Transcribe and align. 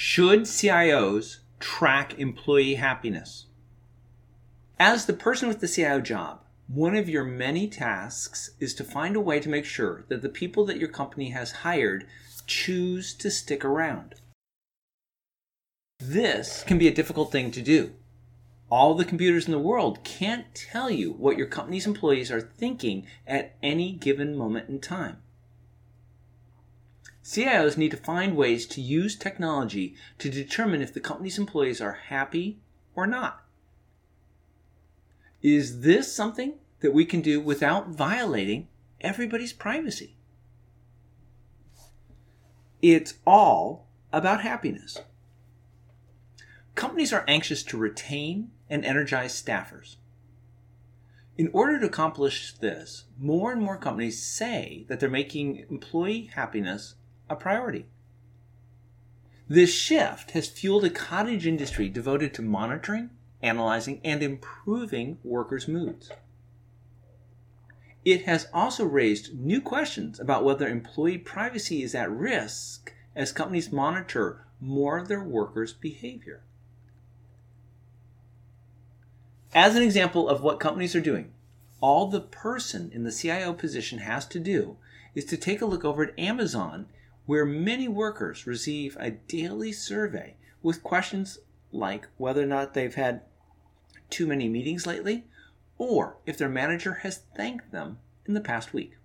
Should 0.00 0.42
CIOs 0.42 1.38
track 1.58 2.20
employee 2.20 2.76
happiness? 2.76 3.46
As 4.78 5.06
the 5.06 5.12
person 5.12 5.48
with 5.48 5.58
the 5.58 5.66
CIO 5.66 6.00
job, 6.00 6.44
one 6.68 6.94
of 6.94 7.08
your 7.08 7.24
many 7.24 7.66
tasks 7.66 8.52
is 8.60 8.74
to 8.76 8.84
find 8.84 9.16
a 9.16 9.20
way 9.20 9.40
to 9.40 9.48
make 9.48 9.64
sure 9.64 10.04
that 10.06 10.22
the 10.22 10.28
people 10.28 10.64
that 10.66 10.78
your 10.78 10.88
company 10.88 11.30
has 11.30 11.66
hired 11.66 12.06
choose 12.46 13.12
to 13.14 13.28
stick 13.28 13.64
around. 13.64 14.14
This 15.98 16.62
can 16.62 16.78
be 16.78 16.86
a 16.86 16.94
difficult 16.94 17.32
thing 17.32 17.50
to 17.50 17.60
do. 17.60 17.92
All 18.70 18.94
the 18.94 19.04
computers 19.04 19.46
in 19.46 19.52
the 19.52 19.58
world 19.58 20.04
can't 20.04 20.54
tell 20.54 20.90
you 20.90 21.10
what 21.10 21.36
your 21.36 21.48
company's 21.48 21.88
employees 21.88 22.30
are 22.30 22.40
thinking 22.40 23.04
at 23.26 23.56
any 23.64 23.94
given 23.94 24.36
moment 24.36 24.68
in 24.68 24.78
time. 24.78 25.16
CIOs 27.28 27.76
need 27.76 27.90
to 27.90 27.98
find 27.98 28.38
ways 28.38 28.64
to 28.68 28.80
use 28.80 29.14
technology 29.14 29.94
to 30.18 30.30
determine 30.30 30.80
if 30.80 30.94
the 30.94 30.98
company's 30.98 31.38
employees 31.38 31.78
are 31.78 31.92
happy 32.08 32.58
or 32.94 33.06
not. 33.06 33.44
Is 35.42 35.82
this 35.82 36.10
something 36.10 36.54
that 36.80 36.94
we 36.94 37.04
can 37.04 37.20
do 37.20 37.38
without 37.38 37.90
violating 37.90 38.68
everybody's 39.02 39.52
privacy? 39.52 40.16
It's 42.80 43.18
all 43.26 43.88
about 44.10 44.40
happiness. 44.40 44.96
Companies 46.74 47.12
are 47.12 47.26
anxious 47.28 47.62
to 47.64 47.76
retain 47.76 48.52
and 48.70 48.86
energize 48.86 49.34
staffers. 49.34 49.96
In 51.36 51.50
order 51.52 51.78
to 51.78 51.86
accomplish 51.86 52.54
this, 52.54 53.04
more 53.18 53.52
and 53.52 53.60
more 53.60 53.76
companies 53.76 54.22
say 54.22 54.86
that 54.88 54.98
they're 54.98 55.10
making 55.10 55.66
employee 55.68 56.30
happiness 56.34 56.94
a 57.28 57.36
priority. 57.36 57.86
This 59.48 59.72
shift 59.72 60.32
has 60.32 60.46
fueled 60.46 60.84
a 60.84 60.90
cottage 60.90 61.46
industry 61.46 61.88
devoted 61.88 62.34
to 62.34 62.42
monitoring, 62.42 63.10
analyzing, 63.42 64.00
and 64.04 64.22
improving 64.22 65.18
workers' 65.24 65.66
moods. 65.66 66.10
It 68.04 68.24
has 68.26 68.48
also 68.52 68.84
raised 68.84 69.38
new 69.38 69.60
questions 69.60 70.20
about 70.20 70.44
whether 70.44 70.68
employee 70.68 71.18
privacy 71.18 71.82
is 71.82 71.94
at 71.94 72.10
risk 72.10 72.92
as 73.16 73.32
companies 73.32 73.72
monitor 73.72 74.46
more 74.60 74.98
of 74.98 75.08
their 75.08 75.22
workers' 75.22 75.72
behavior. 75.72 76.42
As 79.54 79.74
an 79.76 79.82
example 79.82 80.28
of 80.28 80.42
what 80.42 80.60
companies 80.60 80.94
are 80.94 81.00
doing, 81.00 81.32
all 81.80 82.08
the 82.08 82.20
person 82.20 82.90
in 82.92 83.04
the 83.04 83.12
CIO 83.12 83.52
position 83.52 84.00
has 84.00 84.26
to 84.26 84.38
do 84.38 84.76
is 85.14 85.24
to 85.26 85.36
take 85.36 85.60
a 85.62 85.66
look 85.66 85.84
over 85.84 86.04
at 86.04 86.18
Amazon 86.18 86.86
where 87.28 87.44
many 87.44 87.86
workers 87.86 88.46
receive 88.46 88.96
a 88.98 89.10
daily 89.10 89.70
survey 89.70 90.34
with 90.62 90.82
questions 90.82 91.38
like 91.70 92.08
whether 92.16 92.42
or 92.42 92.46
not 92.46 92.72
they've 92.72 92.94
had 92.94 93.20
too 94.08 94.26
many 94.26 94.48
meetings 94.48 94.86
lately 94.86 95.24
or 95.76 96.16
if 96.24 96.38
their 96.38 96.48
manager 96.48 96.94
has 97.02 97.24
thanked 97.36 97.70
them 97.70 97.98
in 98.24 98.32
the 98.32 98.40
past 98.40 98.72
week. 98.72 98.96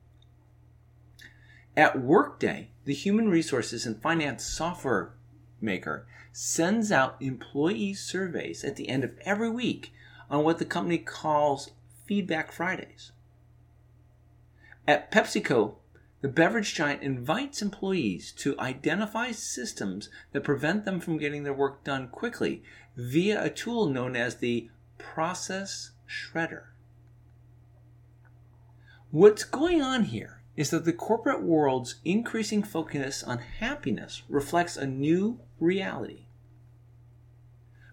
At 1.76 2.02
Workday, 2.02 2.70
the 2.86 2.94
human 2.94 3.28
resources 3.28 3.86
and 3.86 4.02
finance 4.02 4.46
software 4.46 5.16
maker 5.60 6.08
sends 6.32 6.94
out 6.94 7.22
employee 7.22 7.94
surveys 7.94 8.64
at 8.64 8.78
the 8.78 8.88
end 8.88 9.04
of 9.04 9.18
every 9.26 9.50
week 9.50 9.92
on 10.30 10.46
what 10.46 10.60
the 10.60 10.66
company 10.66 10.98
calls 10.98 11.72
Feedback 12.06 12.54
Fridays. 12.54 13.12
At 14.88 15.12
PepsiCo, 15.12 15.76
the 16.24 16.30
beverage 16.30 16.74
giant 16.74 17.04
invites 17.04 17.62
employees 17.62 18.32
to 18.32 18.58
identify 18.58 19.32
systems 19.32 20.08
that 20.32 20.46
prevent 20.46 20.86
them 20.86 21.02
from 21.02 21.18
getting 21.18 21.44
their 21.44 21.54
work 21.54 21.84
done 21.84 22.08
quickly 22.08 22.64
via 22.96 23.44
a 23.44 23.50
tool 23.50 23.90
known 23.90 24.16
as 24.16 24.38
the 24.38 24.70
Process 24.98 25.92
Shredder. 26.08 26.68
What's 29.12 29.44
going 29.44 29.82
on 29.82 30.06
here 30.06 30.42
is 30.56 30.70
that 30.70 30.86
the 30.86 30.94
corporate 30.94 31.44
world's 31.44 31.96
increasing 32.06 32.64
focus 32.64 33.22
on 33.22 33.40
happiness 33.40 34.24
reflects 34.30 34.78
a 34.78 34.88
new 34.88 35.42
reality. 35.60 36.28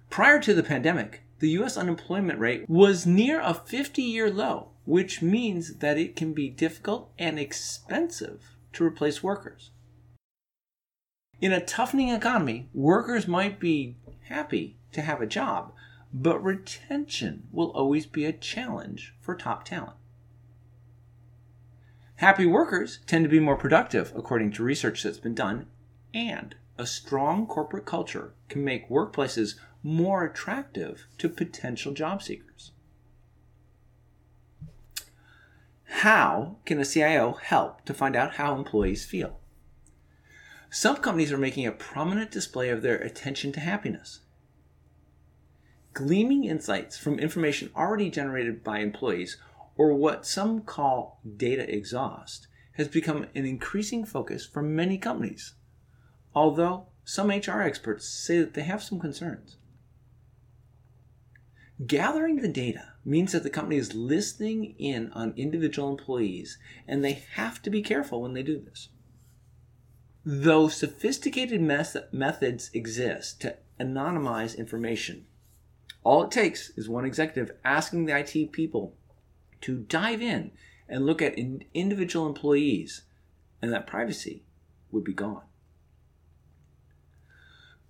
Prior 0.09 0.39
to 0.39 0.55
the 0.55 0.63
pandemic, 0.63 1.25
the 1.41 1.51
US 1.51 1.77
unemployment 1.77 2.39
rate 2.39 2.69
was 2.69 3.07
near 3.07 3.41
a 3.41 3.55
50 3.55 4.03
year 4.03 4.31
low 4.31 4.71
which 4.91 5.23
means 5.23 5.77
that 5.77 5.97
it 5.97 6.17
can 6.17 6.33
be 6.33 6.49
difficult 6.49 7.13
and 7.17 7.39
expensive 7.39 8.57
to 8.73 8.85
replace 8.85 9.23
workers. 9.23 9.71
In 11.41 11.53
a 11.53 11.65
toughening 11.65 12.09
economy, 12.09 12.69
workers 12.75 13.29
might 13.29 13.61
be 13.61 13.97
happy 14.25 14.79
to 14.91 15.03
have 15.03 15.21
a 15.21 15.27
job, 15.27 15.73
but 16.13 16.43
retention 16.43 17.45
will 17.53 17.71
always 17.71 18.05
be 18.05 18.25
a 18.25 18.33
challenge 18.33 19.15
for 19.21 19.37
top 19.37 19.65
talent. 19.65 19.97
Happy 22.17 22.45
workers 22.45 22.99
tend 23.07 23.25
to 23.25 23.31
be 23.31 23.39
more 23.39 23.57
productive, 23.57 24.13
according 24.17 24.51
to 24.53 24.65
research 24.65 25.05
that's 25.05 25.19
been 25.19 25.37
done, 25.37 25.67
and 26.13 26.57
a 26.81 26.87
strong 26.87 27.47
corporate 27.47 27.85
culture 27.85 28.33
can 28.49 28.65
make 28.65 28.89
workplaces 28.89 29.57
more 29.83 30.25
attractive 30.25 31.07
to 31.19 31.29
potential 31.29 31.93
job 31.93 32.23
seekers. 32.23 32.73
How 35.85 36.57
can 36.65 36.81
a 36.81 36.87
CIO 36.87 37.33
help 37.33 37.85
to 37.85 37.93
find 37.93 38.17
out 38.17 38.37
how 38.37 38.57
employees 38.57 39.05
feel? 39.05 39.41
Some 40.71 40.97
companies 40.97 41.31
are 41.33 41.39
making 41.39 41.67
a 41.67 41.73
prominent 41.73 42.31
display 42.31 42.71
of 42.71 42.81
their 42.81 42.97
attention 42.97 43.53
to 43.53 43.61
happiness. 43.61 44.21
Gleaming 45.93 46.45
insights 46.45 46.97
from 46.97 47.19
information 47.19 47.71
already 47.77 48.09
generated 48.09 48.65
by 48.65 48.79
employees, 48.79 49.37
or 49.77 49.93
what 49.93 50.25
some 50.25 50.63
call 50.63 51.21
data 51.37 51.71
exhaust, 51.71 52.47
has 52.75 52.89
become 52.89 53.27
an 53.35 53.45
increasing 53.45 54.07
focus 54.07 54.47
for 54.47 54.63
many 54.63 54.97
companies, 54.97 55.53
although 56.35 56.87
some 57.05 57.29
HR 57.29 57.63
experts 57.63 58.09
say 58.09 58.39
that 58.39 58.55
they 58.55 58.63
have 58.63 58.83
some 58.83 59.01
concerns. 59.01 59.57
Gathering 61.87 62.37
the 62.37 62.49
data 62.49 62.93
means 63.05 63.33
that 63.33 63.43
the 63.43 63.51
company 63.51 63.77
is 63.77 63.95
listening 63.95 64.75
in 64.79 65.11
on 65.13 65.33
individual 65.37 65.89
employees, 65.91 66.59
and 66.87 67.03
they 67.03 67.25
have 67.35 67.63
to 67.63 67.71
be 67.71 67.83
careful 67.83 68.21
when 68.21 68.35
they 68.35 68.43
do 68.43 68.61
this. 68.61 68.91
Though 70.25 70.69
sophisticated 70.69 71.63
methods 71.63 72.71
exist 72.75 73.41
to 73.41 73.57
anonymize 73.81 74.57
information, 74.57 75.25
all 76.05 76.25
it 76.25 76.31
takes 76.31 76.71
is 76.71 76.89
one 76.89 77.07
executive 77.07 77.57
asking 77.65 78.05
the 78.05 78.19
IT 78.19 78.53
people 78.53 78.95
to 79.63 79.79
dive 79.79 80.21
in 80.21 80.53
and 80.89 81.07
look 81.07 81.23
at 81.23 81.39
individual 81.39 82.27
employees, 82.27 83.03
and 83.63 83.73
that 83.73 83.87
privacy 83.87 84.45
would 84.93 85.05
be 85.05 85.15
gone 85.15 85.43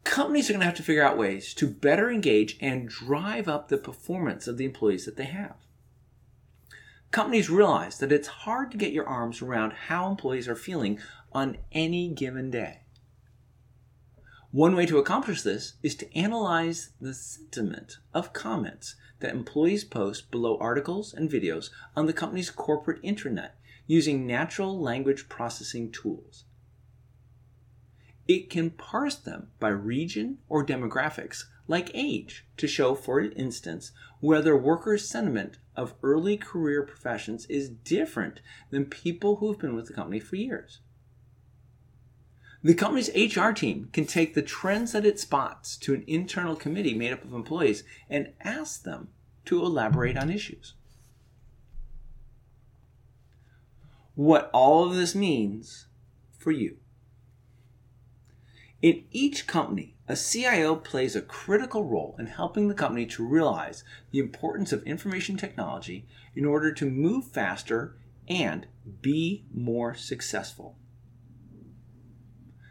companies 0.04 0.48
are 0.48 0.54
going 0.54 0.60
to 0.60 0.66
have 0.66 0.76
to 0.76 0.82
figure 0.82 1.02
out 1.02 1.18
ways 1.18 1.54
to 1.54 1.66
better 1.66 2.10
engage 2.10 2.56
and 2.60 2.88
drive 2.88 3.48
up 3.48 3.68
the 3.68 3.78
performance 3.78 4.46
of 4.46 4.58
the 4.58 4.64
employees 4.64 5.04
that 5.04 5.16
they 5.16 5.24
have. 5.24 5.56
Companies 7.10 7.50
realize 7.50 7.98
that 7.98 8.12
it's 8.12 8.28
hard 8.28 8.70
to 8.70 8.76
get 8.76 8.92
your 8.92 9.06
arms 9.06 9.42
around 9.42 9.72
how 9.72 10.08
employees 10.08 10.46
are 10.46 10.54
feeling 10.54 11.00
on 11.32 11.58
any 11.72 12.08
given 12.08 12.50
day. 12.50 12.80
One 14.52 14.74
way 14.74 14.86
to 14.86 14.98
accomplish 14.98 15.42
this 15.42 15.74
is 15.82 15.94
to 15.96 16.16
analyze 16.16 16.90
the 17.00 17.14
sentiment 17.14 17.98
of 18.12 18.32
comments 18.32 18.96
that 19.20 19.32
employees 19.32 19.84
post 19.84 20.30
below 20.30 20.56
articles 20.58 21.14
and 21.14 21.30
videos 21.30 21.70
on 21.94 22.06
the 22.06 22.12
company's 22.12 22.50
corporate 22.50 23.02
intranet 23.02 23.50
using 23.86 24.26
natural 24.26 24.80
language 24.80 25.28
processing 25.28 25.90
tools. 25.92 26.44
It 28.30 28.48
can 28.48 28.70
parse 28.70 29.16
them 29.16 29.48
by 29.58 29.70
region 29.70 30.38
or 30.48 30.64
demographics, 30.64 31.46
like 31.66 31.90
age, 31.94 32.46
to 32.58 32.68
show, 32.68 32.94
for 32.94 33.20
instance, 33.20 33.90
whether 34.20 34.56
workers' 34.56 35.08
sentiment 35.08 35.58
of 35.74 35.94
early 36.04 36.36
career 36.36 36.84
professions 36.84 37.44
is 37.46 37.70
different 37.70 38.40
than 38.70 38.84
people 38.84 39.34
who 39.34 39.50
have 39.50 39.58
been 39.58 39.74
with 39.74 39.88
the 39.88 39.94
company 39.94 40.20
for 40.20 40.36
years. 40.36 40.78
The 42.62 42.72
company's 42.72 43.10
HR 43.16 43.50
team 43.50 43.88
can 43.92 44.06
take 44.06 44.34
the 44.34 44.42
trends 44.42 44.92
that 44.92 45.04
it 45.04 45.18
spots 45.18 45.76
to 45.78 45.92
an 45.92 46.04
internal 46.06 46.54
committee 46.54 46.94
made 46.94 47.12
up 47.12 47.24
of 47.24 47.32
employees 47.32 47.82
and 48.08 48.32
ask 48.42 48.84
them 48.84 49.08
to 49.46 49.60
elaborate 49.60 50.16
on 50.16 50.30
issues. 50.30 50.74
What 54.14 54.50
all 54.52 54.84
of 54.88 54.94
this 54.94 55.16
means 55.16 55.88
for 56.38 56.52
you. 56.52 56.76
In 58.82 59.04
each 59.10 59.46
company, 59.46 59.96
a 60.08 60.16
CIO 60.16 60.74
plays 60.74 61.14
a 61.14 61.20
critical 61.20 61.84
role 61.84 62.16
in 62.18 62.26
helping 62.26 62.68
the 62.68 62.74
company 62.74 63.04
to 63.06 63.26
realize 63.26 63.84
the 64.10 64.18
importance 64.18 64.72
of 64.72 64.82
information 64.84 65.36
technology 65.36 66.06
in 66.34 66.46
order 66.46 66.72
to 66.72 66.90
move 66.90 67.26
faster 67.26 67.96
and 68.26 68.66
be 69.02 69.44
more 69.52 69.94
successful. 69.94 70.78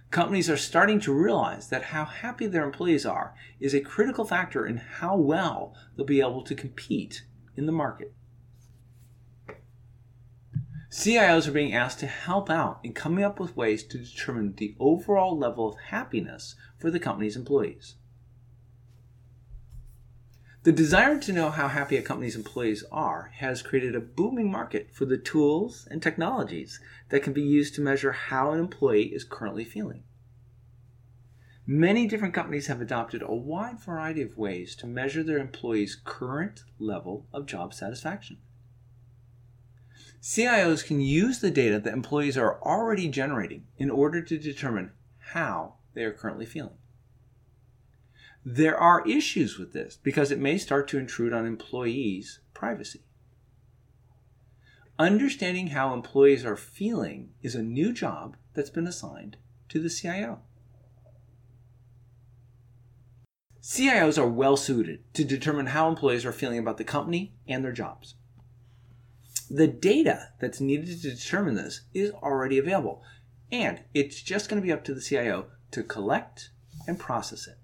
Companies 0.10 0.50
are 0.50 0.58
starting 0.58 1.00
to 1.02 1.14
realize 1.14 1.70
that 1.70 1.84
how 1.84 2.06
happy 2.06 2.48
their 2.48 2.64
employees 2.64 3.06
are 3.06 3.36
is 3.60 3.76
a 3.76 3.80
critical 3.80 4.26
factor 4.26 4.66
in 4.66 4.78
how 4.78 5.16
well 5.16 5.76
they'll 5.96 6.06
be 6.06 6.22
able 6.22 6.42
to 6.42 6.56
compete 6.56 7.24
in 7.56 7.68
the 7.68 7.72
market. 7.72 8.16
CIOs 10.90 11.48
are 11.48 11.52
being 11.52 11.74
asked 11.74 12.00
to 12.00 12.08
help 12.08 12.50
out 12.50 12.80
in 12.84 12.94
coming 12.94 13.24
up 13.24 13.40
with 13.40 13.56
ways 13.56 13.84
to 13.84 14.00
determine 14.00 14.56
the 14.56 14.76
overall 14.80 15.38
level 15.38 15.70
of 15.70 15.80
happiness 15.90 16.56
for 16.80 16.90
the 16.90 17.00
company's 17.00 17.36
employees. 17.36 17.96
The 20.64 20.72
desire 20.72 21.20
to 21.20 21.32
know 21.32 21.52
how 21.52 21.68
happy 21.68 21.96
a 21.96 22.02
company's 22.02 22.36
employees 22.36 22.84
are 22.92 23.32
has 23.36 23.62
created 23.62 23.96
a 23.96 24.00
booming 24.00 24.52
market 24.52 24.90
for 24.92 25.06
the 25.06 25.18
tools 25.18 25.88
and 25.92 26.02
technologies 26.02 26.80
that 27.10 27.22
can 27.22 27.34
be 27.34 27.44
used 27.44 27.76
to 27.76 27.82
measure 27.82 28.12
how 28.12 28.52
an 28.52 28.60
employee 28.60 29.14
is 29.14 29.24
currently 29.24 29.64
feeling. 29.64 30.04
Many 31.68 32.08
different 32.08 32.34
companies 32.34 32.66
have 32.66 32.82
adopted 32.82 33.22
a 33.22 33.34
wide 33.34 33.80
variety 33.80 34.24
of 34.24 34.40
ways 34.40 34.76
to 34.78 34.88
measure 34.88 35.22
their 35.22 35.38
employees' 35.38 36.02
current 36.04 36.64
level 36.80 37.28
of 37.32 37.46
job 37.46 37.76
satisfaction. 37.76 38.38
CIOs 40.22 40.86
can 40.86 41.00
use 41.00 41.40
the 41.40 41.52
data 41.52 41.80
that 41.80 41.94
employees 41.94 42.38
are 42.38 42.62
already 42.62 43.08
generating 43.08 43.68
in 43.78 43.90
order 43.90 44.22
to 44.22 44.38
determine 44.38 44.92
how 45.34 45.76
they 45.94 46.04
are 46.04 46.12
currently 46.12 46.46
feeling. 46.46 46.78
There 48.44 48.78
are 48.78 49.08
issues 49.08 49.58
with 49.58 49.74
this 49.74 49.98
because 50.02 50.32
it 50.32 50.40
may 50.40 50.58
start 50.58 50.88
to 50.90 50.98
intrude 50.98 51.34
on 51.34 51.46
employees' 51.46 52.40
privacy. 52.54 53.04
Understanding 54.98 55.68
how 55.68 55.94
employees 55.94 56.44
are 56.44 56.58
feeling 56.58 57.30
is 57.42 57.56
a 57.56 57.64
new 57.64 57.94
job 57.94 58.36
that's 58.54 58.70
been 58.70 58.88
assigned 58.88 59.38
to 59.70 59.80
the 59.80 59.90
CIO. 59.90 60.42
CIOs 63.62 64.18
are 64.18 64.28
well 64.28 64.58
suited 64.58 65.02
to 65.14 65.24
determine 65.24 65.68
how 65.68 65.88
employees 65.88 66.26
are 66.26 66.34
feeling 66.34 66.60
about 66.60 66.78
the 66.78 66.84
company 66.84 67.36
and 67.48 67.64
their 67.64 67.72
jobs. 67.72 68.16
The 69.50 69.68
data 69.68 70.30
that's 70.40 70.62
needed 70.62 71.02
to 71.02 71.10
determine 71.10 71.56
this 71.56 71.82
is 71.94 72.12
already 72.12 72.58
available, 72.58 73.02
and 73.52 73.82
it's 73.94 74.22
just 74.22 74.48
going 74.48 74.62
to 74.62 74.66
be 74.66 74.72
up 74.72 74.84
to 74.86 74.94
the 74.94 75.02
CIO 75.02 75.48
to 75.72 75.84
collect 75.84 76.52
and 76.88 77.00
process 77.00 77.48
it. 77.48 77.58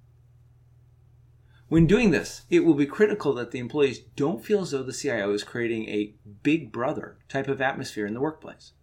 When 1.67 1.87
doing 1.87 2.11
this, 2.11 2.43
it 2.49 2.61
will 2.61 2.75
be 2.75 2.85
critical 2.85 3.33
that 3.33 3.51
the 3.51 3.59
employees 3.59 3.99
don't 4.15 4.43
feel 4.45 4.61
as 4.61 4.71
though 4.71 4.83
the 4.83 4.93
CIO 4.93 5.33
is 5.33 5.43
creating 5.43 5.87
a 5.89 6.13
big 6.43 6.71
brother 6.71 7.17
type 7.27 7.47
of 7.47 7.61
atmosphere 7.61 8.05
in 8.05 8.13
the 8.13 8.21
workplace. 8.21 8.73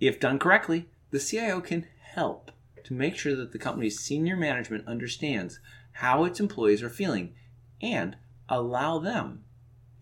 If 0.00 0.20
done 0.20 0.38
correctly, 0.38 0.88
the 1.10 1.20
CIO 1.20 1.60
can 1.60 1.86
help 2.00 2.50
to 2.84 2.94
make 2.94 3.16
sure 3.16 3.34
that 3.36 3.52
the 3.52 3.58
company's 3.58 3.98
senior 3.98 4.36
management 4.36 4.86
understands 4.86 5.60
how 5.92 6.24
its 6.24 6.40
employees 6.40 6.82
are 6.82 6.90
feeling 6.90 7.34
and 7.80 8.16
allow 8.48 8.98
them 8.98 9.44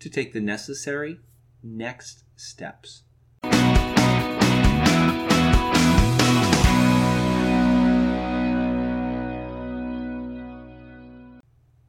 to 0.00 0.10
take 0.10 0.32
the 0.32 0.40
necessary 0.40 1.20
next 1.64 2.24
steps. 2.36 3.02